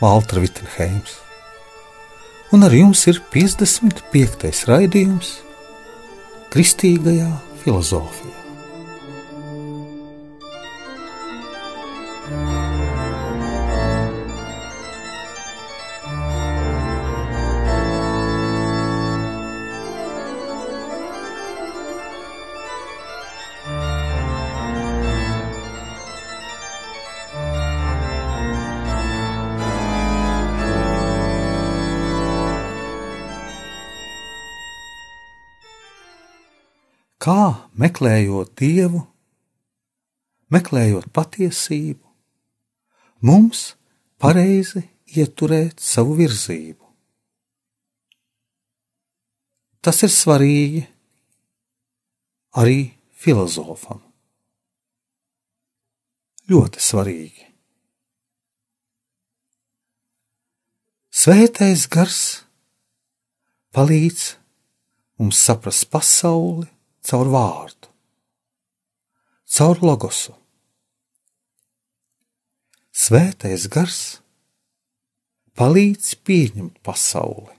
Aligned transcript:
Valtra 0.00 0.38
Vitsenheims, 0.38 1.16
un 2.54 2.62
ar 2.62 2.70
jums 2.70 3.00
ir 3.10 3.18
55. 3.34 4.62
raidījums 4.70 5.32
Kristīgajā 6.54 7.32
filozofijā. 7.64 8.47
Kā 37.28 37.68
meklējot 37.76 38.54
dievu, 38.56 39.02
meklējot 40.48 41.10
patiesību, 41.12 42.06
mums 43.20 43.74
pareizi 44.16 44.80
ieturēt 45.12 45.76
savu 45.76 46.14
virzību. 46.16 46.86
Tas 49.84 50.00
ir 50.08 50.12
svarīgi 50.14 50.80
arī 52.64 52.78
filozofam. 53.12 54.00
Ļoti 56.48 56.86
svarīgi. 56.86 57.44
Svētais 61.12 61.84
gars 61.92 62.24
palīdz 63.76 64.26
mums 65.20 65.44
saprast 65.44 65.90
pasauli 65.92 66.70
caur 67.08 67.30
vārdu, 67.32 67.88
caur 69.48 69.80
logosu. 69.80 70.34
Svētais 72.92 73.64
gars 73.72 74.00
palīdz 75.56 76.12
pieņemt 76.26 76.82
pasauli 76.84 77.54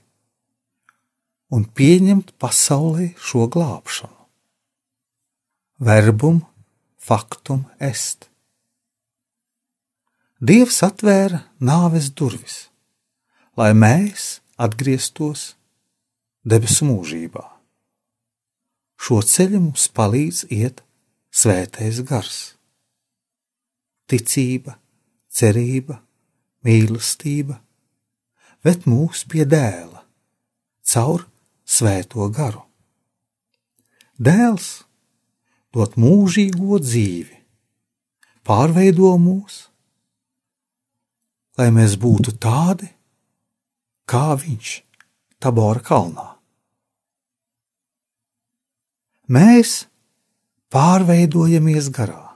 un 1.50 1.66
pieņemt 1.66 2.34
pasaulē 2.38 3.10
šo 3.18 3.48
glābšanu. 3.50 4.16
Verbum, 5.80 6.42
faktum 7.00 7.64
est. 7.82 8.28
Dievs 10.38 10.82
atvēra 10.86 11.42
nāves 11.58 12.12
durvis, 12.14 12.68
lai 13.58 13.72
mēs 13.74 14.38
atgrieztos 14.60 15.54
debesu 16.44 16.86
mūžībā. 16.86 17.59
Šo 19.00 19.22
ceļu 19.24 19.62
mums 19.64 19.86
palīdz 19.96 20.44
iet 20.52 20.82
svētais 21.32 22.02
gars. 22.04 22.38
Ticība, 24.10 24.74
cerība, 25.32 25.96
mīlestība 26.66 27.56
ved 28.66 28.84
mūs 28.90 29.24
pie 29.30 29.46
dēla 29.48 30.02
caur 30.92 31.24
svēto 31.64 32.26
garu. 32.34 32.66
Dēls 34.20 34.68
dod 35.72 35.96
mūžīgo 35.96 36.80
dzīvi, 36.82 37.38
pārveido 38.44 39.14
mūs, 39.22 39.62
lai 41.56 41.70
mēs 41.72 41.96
būtu 42.02 42.36
tādi, 42.36 42.90
kā 44.04 44.34
viņš 44.36 44.74
Tabora 45.40 45.80
kalnā 45.80 46.26
mēs 49.30 49.84
pārveidojamies 50.74 51.90
garā. 51.94 52.26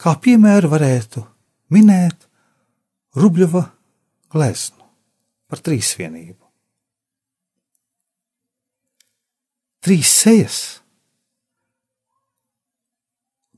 Kā 0.00 0.14
piemēru 0.16 0.70
varētu 0.72 1.22
minēt 1.74 2.26
Rubļova 3.20 3.64
gleznu 4.32 4.86
par 5.50 5.60
trīsvienību. 5.66 6.38
Trīs 9.80 10.12
sejas, 10.22 10.58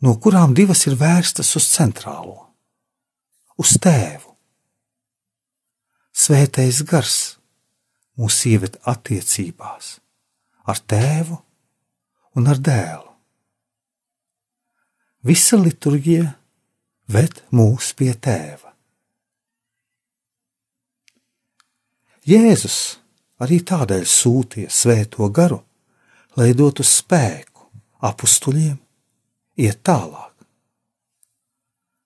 no 0.02 0.14
kurām 0.22 0.54
divas 0.54 0.86
ir 0.86 0.96
vērstas 0.98 1.50
uz 1.58 1.66
centrālo, 1.68 2.38
uz 3.58 3.74
tēvu. 3.82 4.30
Svētais 6.22 6.82
gars 6.86 7.18
mūs 8.18 8.42
ieved 8.50 8.78
attiecībās 8.88 9.96
ar 10.68 10.78
tēvu 10.88 11.38
un 12.38 12.48
ar 12.48 12.60
dēlu. 12.60 13.08
Visa 15.22 15.58
liturģija 15.58 16.32
ved 17.14 17.42
mūs 17.54 17.92
pie 17.98 18.10
tēva. 18.14 18.72
Jēzus 22.26 22.78
arī 23.42 23.58
tādēļ 23.66 24.04
sūtīja 24.06 24.70
svēto 24.70 25.26
garu, 25.34 25.58
lai 26.38 26.52
dotu 26.54 26.86
spēku 26.86 27.66
apstuļiem 28.02 28.78
iet 29.62 29.82
tālāk. 29.86 30.30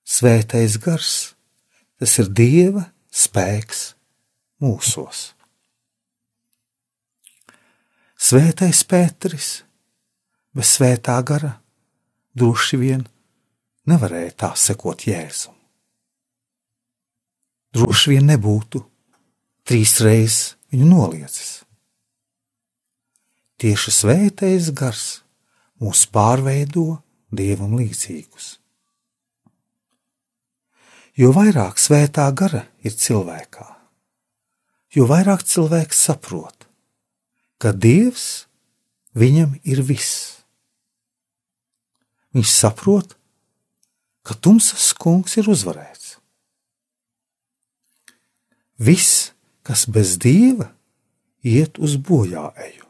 Svētais 0.06 0.78
gars, 0.80 1.14
tas 1.98 2.12
ir 2.22 2.30
Dieva 2.32 2.86
spēks 3.12 3.90
mūsos. 4.62 5.35
Svētais 8.16 8.80
Pēteris 8.88 9.50
bez 10.56 10.70
svētā 10.78 11.18
gara 11.20 11.52
droši 12.32 12.78
vien 12.80 13.02
nevarēja 13.86 14.32
tā 14.42 14.50
sekot 14.56 15.04
Jēzum. 15.04 15.52
Droši 17.76 18.14
vien 18.14 18.24
nebūtu 18.30 18.80
trīs 19.68 19.98
reizes 20.00 20.54
viņu 20.72 20.88
noliecis. 20.88 21.50
Tieši 23.60 23.92
svētais 23.92 24.70
gars 24.72 25.04
mūs 25.80 26.06
pārveido 26.08 27.02
dievam 27.28 27.76
līdzīgus. 27.76 28.54
Jo 31.20 31.34
vairāk 31.36 31.76
svētā 31.80 32.26
gara 32.36 32.64
ir 32.84 32.96
cilvēkā, 32.96 33.66
jo 34.96 35.06
vairāk 35.08 35.44
cilvēks 35.44 36.02
saprot, 36.08 36.66
ka 37.58 37.72
Dievs 37.72 38.46
viņam 39.16 39.56
ir 39.64 39.80
viss. 39.84 40.42
Viņš 42.36 42.52
saprot, 42.52 43.16
ka 44.26 44.36
tumsas 44.36 44.90
kungs 44.92 45.38
ir 45.40 45.48
uzvarēts. 45.48 46.16
Viss, 48.76 49.32
kas 49.64 49.86
bez 49.88 50.18
dieva, 50.20 50.68
iet 51.40 51.80
uz 51.80 51.96
bojā 51.96 52.50
eju. 52.66 52.84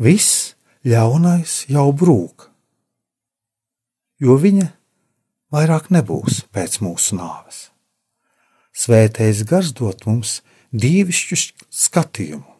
Viss 0.00 0.54
ļaunais 0.88 1.66
jau 1.68 1.90
brūk, 1.92 2.48
jo 4.24 4.38
viņa 4.40 4.70
vairāk 5.52 5.92
nebūs 5.92 6.46
pēc 6.48 6.80
mūsu 6.80 7.20
nāves. 7.20 7.66
Svētais 8.76 9.44
gars 9.48 9.76
dod 9.76 10.04
mums 10.08 10.40
dievišķu 10.72 11.40
skatījumu 11.68 12.55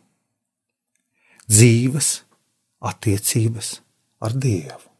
dzīves 1.51 2.11
attiecības 2.87 3.81
ar 4.23 4.37
Dievu. 4.37 4.96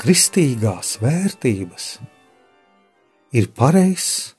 Kristīgās 0.00 0.94
vērtības 1.02 1.86
ir 3.36 3.48
pareizs 3.52 4.32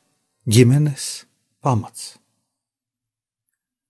ģimenes 0.49 1.27
pamats. 1.61 2.15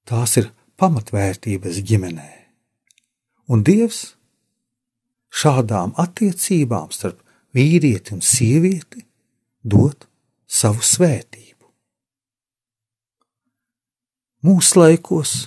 Tās 0.04 0.36
ir 0.42 0.50
pamatvērtības 0.82 1.80
ģimenē. 1.88 2.32
Un 3.52 3.64
Dievs 3.64 4.02
šādām 5.32 5.96
attiecībām 6.02 6.92
starp 6.92 7.24
vīrieti 7.56 8.18
un 8.18 8.26
sievieti 8.26 9.06
dot 9.64 10.10
savu 10.52 10.84
svētību. 10.84 11.72
Mūsdienlaikos 14.44 15.38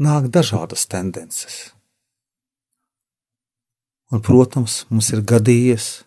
nāk 0.00 0.32
dažādas 0.32 0.88
tendences. 0.88 1.74
Un, 4.12 4.20
protams, 4.20 4.82
mums 4.92 5.08
ir 5.14 5.22
gadījies 5.24 6.02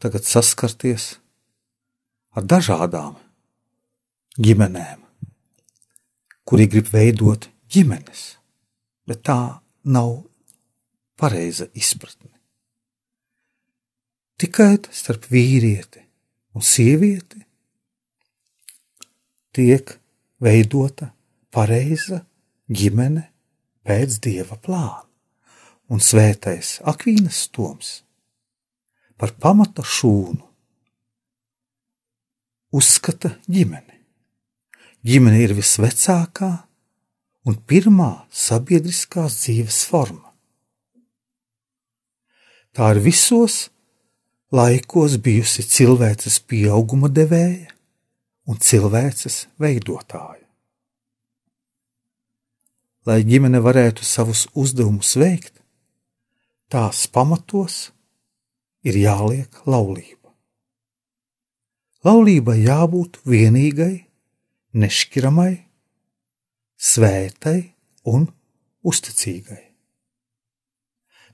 tagad 0.00 0.24
saskarties 0.24 1.18
ar 2.32 2.46
dažādām 2.48 3.18
ģimenēm, 4.40 5.02
kuri 6.48 6.64
grib 6.72 6.88
veidot 6.94 7.50
ģimenes, 7.68 8.22
bet 9.04 9.20
tā 9.28 9.40
nav 9.84 10.14
pareiza 11.20 11.68
izpratne. 11.76 12.32
Tikai 14.40 14.78
starp 14.88 15.28
vīrieti 15.28 16.00
un 16.56 16.64
sievieti 16.64 17.44
tiek 19.52 19.92
veidota 20.40 21.10
pareiza 21.52 22.22
ģimene 22.72 23.26
pēc 23.84 24.16
dieva 24.24 24.56
plāna 24.56 25.09
un 25.90 25.98
svētais 25.98 26.78
Akvīnas 26.86 27.48
Toms 27.50 28.00
par 29.20 29.34
pamata 29.36 29.82
šūnu 29.84 30.46
uzskata 32.70 33.34
ģimeni. 33.50 33.98
Ģimene 35.06 35.40
ir 35.42 35.54
visvecākā 35.56 36.50
un 37.48 37.56
pirmā 37.66 38.10
sabiedriskās 38.30 39.40
dzīves 39.42 39.82
forma. 39.90 40.28
Tā 42.76 42.92
ir 42.94 43.00
visos 43.02 43.70
laikos 44.54 45.16
bijusi 45.24 45.64
cilvēces 45.66 46.38
pieauguma 46.46 47.10
devēja 47.10 47.72
un 48.46 48.60
cilvēces 48.60 49.46
veidotāja. 49.58 50.44
Lai 53.08 53.22
ģimene 53.24 53.58
varētu 53.64 54.04
savus 54.04 54.44
uzdevumus 54.54 55.16
veikt, 55.18 55.59
tās 56.70 57.06
pamatos 57.10 57.90
ir 58.86 58.96
jāliek 59.00 59.62
laulība. 59.66 60.30
Laulībai 62.06 62.60
jābūt 62.62 63.18
vienīgai, 63.28 64.06
nešķiramai, 64.72 65.52
svētai 66.80 67.58
un 68.08 68.30
uzticīgai. 68.86 69.64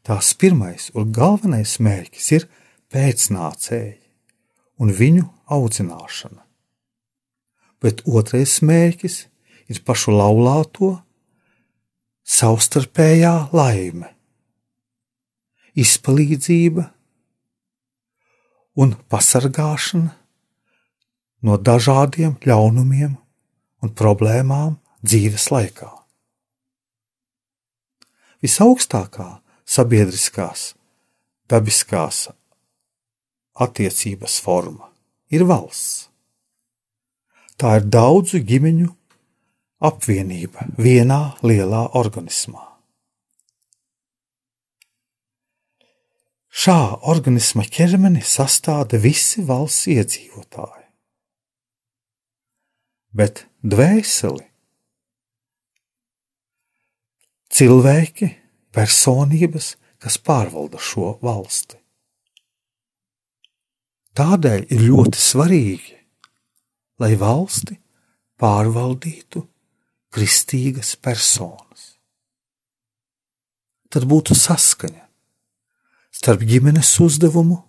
Tās 0.06 0.32
pirmais 0.38 0.88
un 0.96 1.12
galvenais 1.14 1.76
mērķis 1.82 2.32
ir 2.38 2.48
pēcnācēji 2.94 4.00
un 4.82 4.92
viņu 4.94 5.28
audzināšana, 5.52 6.42
bet 7.82 8.02
otrais 8.06 8.58
mērķis 8.64 9.22
ir 9.70 9.82
pašu 9.86 10.14
laulāto 10.16 10.94
savstarpējā 12.26 13.34
laime 13.54 14.15
izpalīdzība 15.76 16.86
un 18.80 18.94
pasargāšana 19.12 20.14
no 21.46 21.56
dažādiem 21.60 22.36
ļaunumiem 22.44 23.14
un 23.84 23.92
problēmām 24.00 24.76
dzīves 25.04 25.50
laikā. 25.52 25.90
Visaugstākā 28.44 29.28
sabiedriskās, 29.66 30.74
dabiskās 31.50 32.26
attiecības 33.56 34.36
forma 34.44 34.90
ir 35.32 35.46
valsts. 35.48 36.06
Tā 37.56 37.78
ir 37.80 37.86
daudzu 37.88 38.42
ģimeņu 38.44 38.90
apvienība 39.88 40.66
vienā 40.76 41.20
lielā 41.40 41.86
organismā. 41.96 42.75
Šā 46.56 46.78
organisma 47.12 47.66
ķermeni 47.68 48.22
sastāda 48.24 48.96
visi 48.96 49.42
valsts 49.44 49.90
iedzīvotāji. 49.92 50.86
Bet 53.16 53.42
dvēseli, 53.60 54.46
cilvēki, 57.52 58.30
personības, 58.72 59.74
kas 60.00 60.16
pārvalda 60.20 60.80
šo 60.80 61.14
valsti. 61.24 61.76
Tādēļ 64.16 64.68
ir 64.72 64.84
ļoti 64.88 65.20
svarīgi, 65.20 65.96
lai 67.04 67.14
valsti 67.20 67.76
pārvaldītu 68.40 69.44
kristīgas 70.12 70.96
personas. 70.96 71.90
Tad 73.92 74.08
būtu 74.08 74.36
saskaņa 74.36 75.05
starp 76.26 76.42
ģimenes 76.42 76.88
uzdevumu 76.98 77.60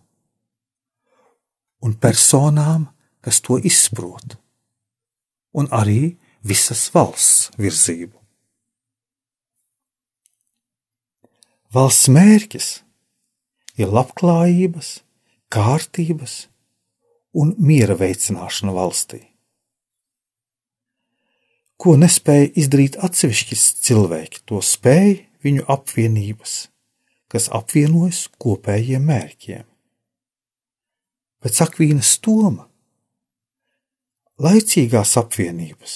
un 1.86 1.92
personām, 2.02 2.88
kas 3.22 3.38
to 3.46 3.60
izprot, 3.62 4.34
un 5.54 5.68
arī 5.70 6.16
visas 6.42 6.88
valsts 6.90 7.52
virzību. 7.62 8.16
Valsts 11.78 12.10
mērķis 12.10 12.70
ir 13.78 13.92
labklājības, 13.94 14.90
kārtības 15.54 16.34
un 17.38 17.52
miera 17.62 17.94
veicināšana 18.00 18.74
valstī. 18.74 19.20
Ko 21.78 21.94
nespēja 21.94 22.50
izdarīt 22.58 22.98
atsevišķi 23.06 23.60
cilvēki, 23.86 24.42
to 24.50 24.64
spēj 24.66 25.14
viņu 25.46 25.68
apvienības 25.78 26.58
kas 27.31 27.50
apvienojas 27.53 28.27
kopējiem 28.39 29.07
mērķiem. 29.07 29.65
Pēc 31.43 31.62
akvīnas 31.67 32.13
stoma? 32.17 32.67
Laicīgās 34.41 35.15
apvienības, 35.17 35.93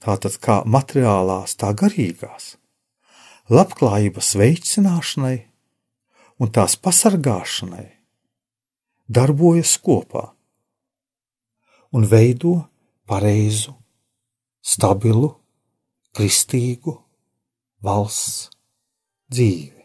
tātad 0.00 0.38
kā 0.40 0.62
materiālās, 0.64 1.58
tā 1.60 1.74
garīgās, 1.76 2.54
labklājības 3.52 4.30
veicināšanai 4.40 5.36
un 6.40 6.52
tās 6.56 6.78
pasargāšanai, 6.80 7.84
darbojas 9.12 9.74
kopā 9.84 10.24
un 11.92 12.08
veido 12.08 12.54
pareizu, 13.08 13.74
stabilu, 14.64 15.34
kristīgu 16.16 16.96
valsts 17.84 18.48
dzīvi. 19.32 19.77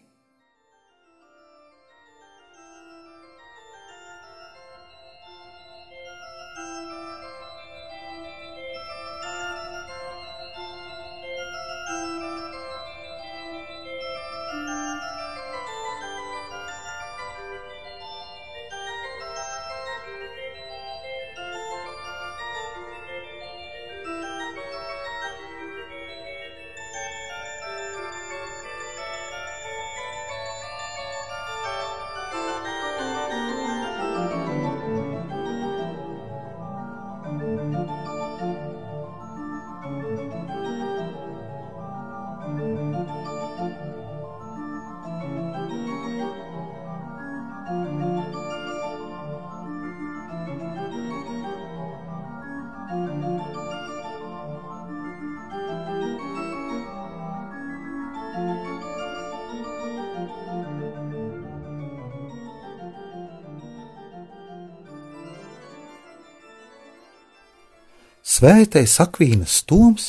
Svētais 68.34 68.96
Akvīnas 68.98 69.60
Toms 69.70 70.06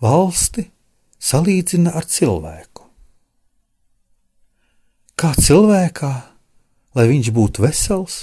valsti 0.00 0.62
salīdzina 1.20 1.90
ar 1.98 2.06
cilvēku. 2.08 2.86
Kā 5.12 5.34
cilvēkā, 5.36 6.12
lai 6.96 7.04
viņš 7.10 7.28
būtu 7.36 7.64
vesels, 7.66 8.14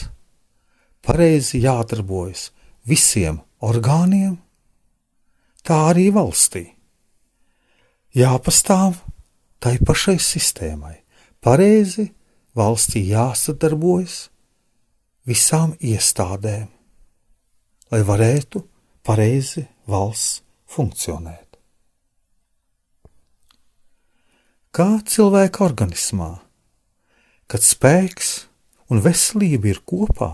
pareizi 1.06 1.62
jādarbojas 1.62 2.48
visiem 2.90 3.38
orgāniem, 3.62 4.40
tā 5.62 5.78
arī 5.92 6.08
valstī. 6.16 6.64
Jāpastāv 8.18 8.98
tai 9.62 9.76
pašai 9.78 10.18
sistēmai, 10.18 10.96
pareizi 11.38 12.08
valstī 12.58 13.06
jāsadarbojas 13.12 14.18
visām 15.30 15.78
iestādēm, 15.78 16.66
lai 17.94 18.04
varētu 18.10 18.71
pareizi 19.06 19.66
valsts 19.90 20.42
funkcionēt. 20.70 21.58
Kā 24.72 25.02
cilvēka 25.04 25.66
organismā, 25.66 26.30
kad 27.52 27.66
spēks 27.66 28.30
un 28.94 29.02
veselība 29.04 29.74
ir 29.74 29.82
kopā, 29.84 30.32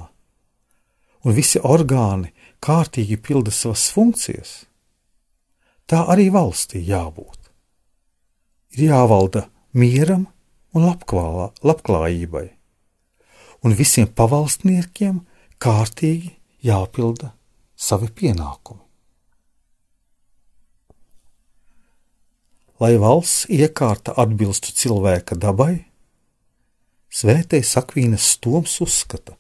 un 1.25 1.33
visi 1.33 1.61
orgāni 1.63 2.33
kārtīgi 2.61 3.17
pilda 3.17 3.53
savas 3.55 3.87
funkcijas, 3.95 4.51
tā 5.89 6.03
arī 6.13 6.27
valstī 6.33 6.83
jābūt. 6.85 7.49
Ir 8.77 8.91
jāvalda 8.91 9.47
mieram 9.73 10.27
un 10.75 10.85
labklā, 10.85 11.49
labklājībai, 11.65 12.45
un 13.65 13.73
visiem 13.73 14.11
pavalstniekiem 14.13 15.23
kārtīgi 15.57 16.35
jāpilda 16.61 17.33
savi 17.77 18.09
pienākumi. 18.09 18.83
Lai 22.81 22.93
valsts 23.01 23.47
iekārta 23.49 24.13
atbilstu 24.21 24.73
cilvēka 24.73 25.37
dabai, 25.37 25.87
Svētais 27.07 27.71
Akvīnas 27.79 28.35
Toms 28.43 28.75
uzskata, 28.83 29.37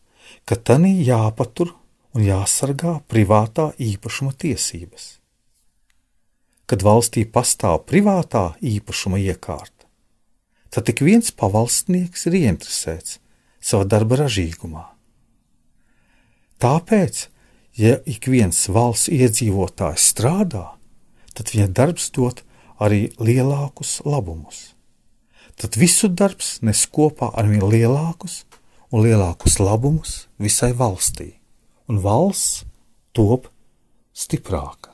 ka 0.47 0.55
tanī 0.55 0.95
jāpatur 1.05 1.73
un 2.15 2.23
jāsargā 2.25 2.95
privātā 3.11 3.67
īpašuma 3.77 4.33
tiesības. 4.33 5.17
Kad 6.67 6.83
valstī 6.87 7.27
pastāv 7.29 7.83
privātā 7.85 8.55
īpašuma 8.65 9.19
iekārta, 9.21 9.85
tad 10.73 10.87
tik 10.89 11.03
viens 11.05 11.29
pavalstnieks 11.29 12.25
ir 12.31 12.39
ieinteresēts 12.41 13.19
savā 13.61 13.85
darba 13.85 14.23
ražīgumā. 14.23 14.87
Tāpēc, 16.63 17.27
ja 17.77 17.97
ik 18.09 18.25
viens 18.31 18.65
valsts 18.73 19.11
iedzīvotājs 19.13 20.09
strādā, 20.13 20.65
tad 21.37 21.53
viņa 21.53 21.67
darbs 21.77 22.09
dod 22.15 22.41
arī 22.81 23.07
lielākus 23.21 23.99
labumus. 24.05 24.73
Tad 25.57 25.77
visu 25.77 26.09
darbs 26.09 26.57
nes 26.65 26.83
kopā 26.93 27.31
ar 27.37 27.49
vien 27.49 27.65
lielākus 27.65 28.43
un 28.93 29.05
lielākus 29.05 29.59
labumus 29.61 30.25
visai 30.41 30.71
valstī, 30.77 31.35
un 31.89 32.01
valsts 32.01 32.65
top 33.13 33.49
stiprāka. 34.13 34.93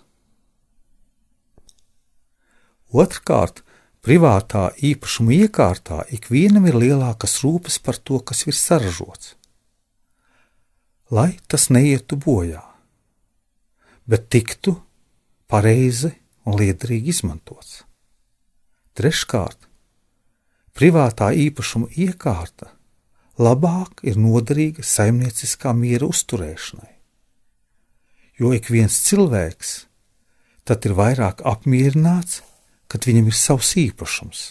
Otrkārt, 2.93 3.63
privātā 4.03 4.67
īpašuma 4.77 5.33
iekārtā 5.45 6.03
ikvienam 6.13 6.67
ir 6.69 6.77
lielākas 6.77 7.39
rūpes 7.43 7.79
par 7.81 7.97
to, 7.97 8.19
kas 8.19 8.43
ir 8.45 8.55
saražots, 8.55 9.33
lai 11.09 11.33
tas 11.47 11.69
neietu 11.73 12.19
bojā, 12.19 12.61
bet 14.09 14.29
tiktu 14.33 14.75
pareizi 15.47 16.11
un 16.45 16.57
liederīgi 16.59 17.13
izmantots. 17.13 17.83
Treškārt, 18.97 19.57
privātā 20.77 21.31
īpašuma 21.47 21.89
iekārta 21.97 22.69
labāk 23.41 24.03
ir 24.05 24.19
noderīga 24.21 24.85
saimnieciskā 24.85 25.73
miera 25.73 26.09
uzturēšanai, 26.09 26.91
jo 28.37 28.53
ik 28.53 28.69
viens 28.73 28.99
cilvēks 29.07 29.73
tad 30.67 30.85
ir 30.87 30.95
vairāk 30.97 31.41
apmierināts, 31.47 32.41
kad 32.87 33.07
viņam 33.09 33.29
ir 33.31 33.37
savs 33.37 33.73
īpašums, 33.81 34.41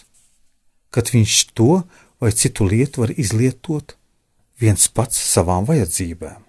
kad 0.91 1.09
viņš 1.13 1.37
to 1.55 1.83
vai 2.19 2.31
citu 2.35 2.67
lietu 2.67 3.05
var 3.05 3.13
izlietot 3.15 3.95
viens 4.59 4.87
pats 4.91 5.17
savām 5.17 5.65
vajadzībām. 5.67 6.43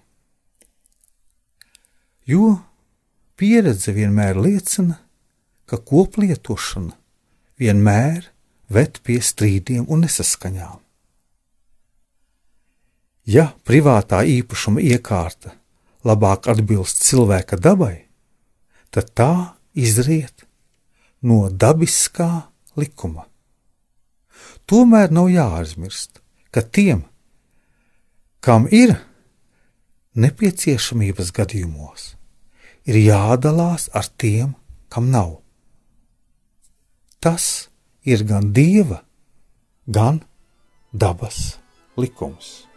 Jo 2.25 2.57
pieredze 3.35 3.93
vienmēr 3.95 4.37
liecina, 4.39 4.99
ka 5.65 5.77
koplietošana 5.77 6.93
vienmēr 7.59 8.31
ved 8.69 8.99
pie 9.05 9.19
strīdiem 9.21 9.85
un 9.91 10.05
nesaskaņām. 10.05 10.81
Ja 13.25 13.49
privātā 13.65 14.21
īpašuma 14.29 14.83
iekārta 14.85 15.55
labāk 16.05 16.49
atbilst 16.51 17.01
cilvēka 17.07 17.57
dabai, 17.57 18.05
tad 18.93 19.09
tā 19.17 19.31
izriet 19.73 20.45
no 21.25 21.47
dabiskā 21.49 22.45
likuma. 22.77 23.25
Tomēr 24.69 25.11
nav 25.13 25.29
jāaizmirst, 25.33 26.21
ka 26.53 26.61
tiem, 26.61 27.03
kam 28.45 28.69
ir 28.69 28.95
nepieciešamības 30.15 31.33
gadījumos, 31.35 32.14
ir 32.85 33.01
jādalās 33.01 33.89
ar 33.93 34.07
tiem, 34.17 34.53
kam 34.89 35.09
nav 35.11 35.41
tas 37.25 37.69
ir 38.05 38.21
gan 38.29 38.51
dieva, 38.53 38.99
gan 39.89 40.21
dabas 40.93 41.57
likums. 41.97 42.67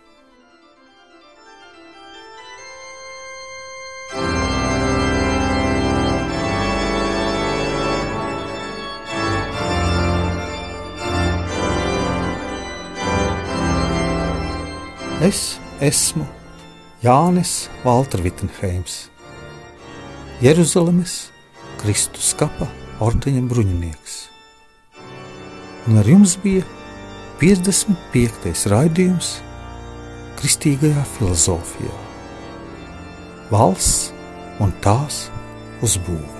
Es 15.20 15.58
esmu 15.84 16.24
Jānis 17.04 17.68
Valtra 17.84 18.22
Vitsenheims, 18.24 19.10
Jeruzalemes 20.38 21.32
Kristus 21.80 22.28
kapa 22.38 22.68
ordeņa 23.02 23.40
bruņinieks 23.50 24.18
un 25.90 25.98
ar 25.98 26.06
jums 26.06 26.36
bija 26.44 26.62
55. 27.40 28.68
raidījums 28.70 29.32
Kristīgajā 30.38 31.02
filozofijā- 31.16 31.98
valsts 33.54 34.12
un 34.62 34.70
tās 34.84 35.24
uzbūve. 35.82 36.37